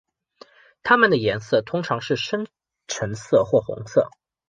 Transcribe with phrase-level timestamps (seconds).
[0.81, 2.47] 它们的颜色通常是深
[2.87, 4.09] 橙色或红色。